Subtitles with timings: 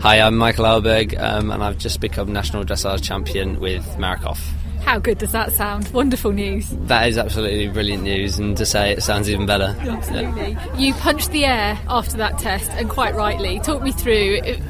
[0.00, 4.38] Hi, I'm Michael Eilberg, um, and I've just become national dressage champion with Marakov.
[4.84, 5.88] How good does that sound?
[5.88, 6.70] Wonderful news.
[6.86, 9.76] That is absolutely brilliant news, and to say it sounds even better.
[9.80, 10.52] Absolutely.
[10.52, 10.76] Yeah.
[10.76, 13.58] You punched the air after that test, and quite rightly.
[13.58, 14.40] Talk me through.
[14.44, 14.60] It,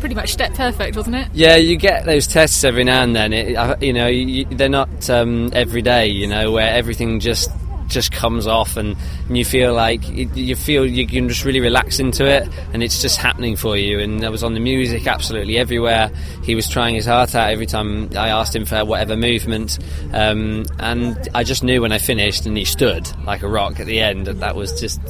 [0.00, 1.28] pretty much step perfect, wasn't it?
[1.32, 3.32] Yeah, you get those tests every now and then.
[3.32, 6.08] It, you know, you, they're not um, every day.
[6.08, 7.50] You know, where everything just
[7.88, 8.96] just comes off and,
[9.28, 13.00] and you feel like you feel you can just really relax into it and it's
[13.00, 14.00] just happening for you.
[14.00, 16.10] And I was on the music absolutely everywhere.
[16.42, 19.78] He was trying his heart out every time I asked him for whatever movement.
[20.12, 23.86] Um, and I just knew when I finished and he stood like a rock at
[23.86, 25.00] the end that that was just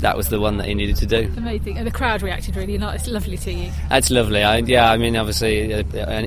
[0.00, 1.32] that was the one that he needed to do.
[1.36, 1.78] Amazing.
[1.78, 3.00] And the crowd reacted really nice.
[3.00, 3.70] It's lovely to you.
[3.88, 4.42] That's lovely.
[4.42, 5.82] I, yeah I mean obviously uh,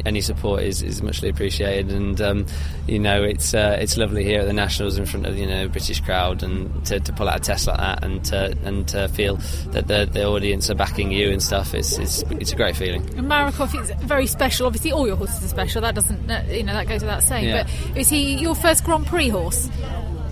[0.06, 1.92] any support is, is muchly appreciated.
[1.92, 2.46] And um,
[2.88, 5.68] you know it's uh, it's lovely here at the Nationals in front of you know
[5.68, 9.08] British crowd and to, to pull out a test like that and to, and to
[9.10, 9.38] feel
[9.72, 13.02] that the, the audience are backing you and stuff it's, it's, it's a great feeling.
[13.18, 14.68] And Marakov is very special.
[14.68, 15.82] Obviously, all your horses are special.
[15.82, 17.46] That doesn't uh, you know that goes without saying.
[17.46, 17.64] Yeah.
[17.64, 19.70] But is he your first Grand Prix horse?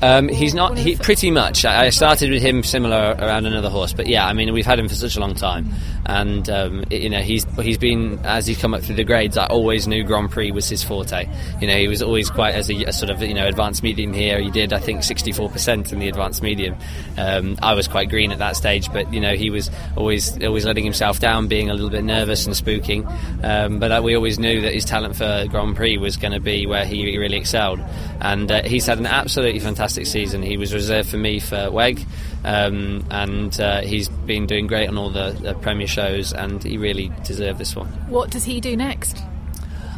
[0.01, 0.77] Um, he's not.
[0.77, 1.65] He pretty much.
[1.65, 4.87] I started with him similar around another horse, but yeah, I mean we've had him
[4.87, 5.73] for such a long time,
[6.05, 9.37] and um, it, you know he's he's been as he's come up through the grades.
[9.37, 11.27] I always knew Grand Prix was his forte.
[11.59, 14.13] You know he was always quite as a, a sort of you know advanced medium
[14.13, 14.39] here.
[14.39, 16.75] He did I think 64% in the advanced medium.
[17.17, 20.65] Um, I was quite green at that stage, but you know he was always always
[20.65, 23.03] letting himself down, being a little bit nervous and spooking.
[23.43, 26.39] Um, but uh, we always knew that his talent for Grand Prix was going to
[26.39, 27.79] be where he really excelled,
[28.21, 30.41] and uh, he's had an absolutely fantastic fantastic season.
[30.41, 32.05] He was reserved for me for WEG,
[32.43, 36.77] um, and uh, he's been doing great on all the, the Premier shows, and he
[36.77, 37.87] really deserved this one.
[38.09, 39.23] What does he do next?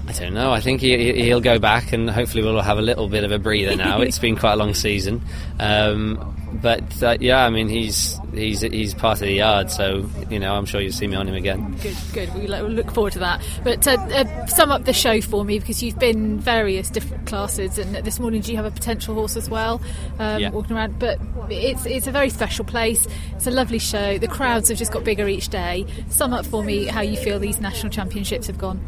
[0.09, 0.51] I don't know.
[0.51, 3.37] I think he, he'll go back, and hopefully we'll have a little bit of a
[3.37, 4.01] breather now.
[4.01, 5.21] it's been quite a long season,
[5.59, 10.39] um, but uh, yeah, I mean he's he's he's part of the yard, so you
[10.39, 11.77] know I'm sure you'll see me on him again.
[11.83, 12.33] Good, good.
[12.33, 13.43] We we'll look forward to that.
[13.63, 17.77] But uh, uh, sum up the show for me because you've been various different classes,
[17.77, 19.79] and this morning do you have a potential horse as well
[20.17, 20.49] um, yeah.
[20.49, 20.97] walking around?
[20.97, 21.19] But
[21.51, 23.07] it's it's a very special place.
[23.35, 24.17] It's a lovely show.
[24.17, 25.85] The crowds have just got bigger each day.
[26.09, 28.83] Sum up for me how you feel these national championships have gone.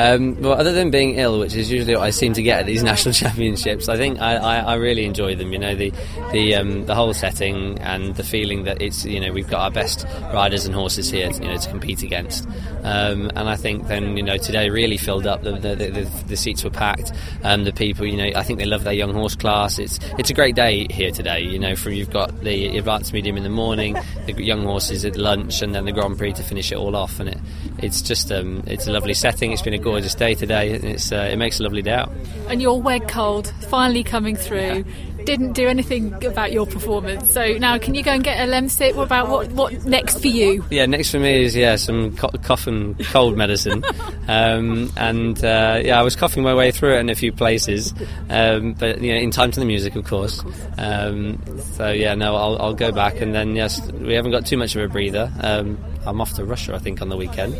[0.00, 2.66] Um, well, other than being ill, which is usually what I seem to get at
[2.66, 5.52] these national championships, I think I, I, I really enjoy them.
[5.52, 5.92] You know, the
[6.32, 9.70] the um, the whole setting and the feeling that it's you know we've got our
[9.70, 12.48] best riders and horses here, you know, to compete against.
[12.82, 15.42] Um, and I think then you know today really filled up.
[15.42, 17.12] The the, the, the seats were packed.
[17.42, 19.78] Um, the people, you know, I think they love their young horse class.
[19.78, 21.40] It's it's a great day here today.
[21.40, 25.16] You know, from you've got the advanced medium in the morning, the young horses at
[25.16, 27.20] lunch, and then the Grand Prix to finish it all off.
[27.20, 27.38] And it
[27.82, 29.52] it's just um, it's a lovely setting.
[29.52, 30.70] It's been a gorgeous day today.
[30.70, 32.12] It's uh, it makes a lovely day out.
[32.48, 34.84] And your WEG cold finally coming through.
[35.24, 37.30] Didn't do anything about your performance.
[37.32, 38.94] So now, can you go and get a Lemsip?
[38.94, 40.64] What about what what next for you?
[40.70, 43.84] Yeah, next for me is yeah some co- cough and cold medicine,
[44.28, 47.92] um, and uh, yeah I was coughing my way through it in a few places,
[48.30, 50.42] um, but you know in time to the music of course.
[50.78, 51.42] Um,
[51.74, 54.74] so yeah no I'll, I'll go back and then yes we haven't got too much
[54.76, 55.30] of a breather.
[55.40, 57.56] Um, I'm off to Russia, I think, on the weekend.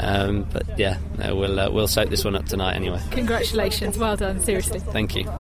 [0.00, 3.00] Um, but yeah, no, we'll uh, we'll soak this one up tonight anyway.
[3.10, 4.80] Congratulations, well done, seriously.
[4.80, 5.43] Thank you.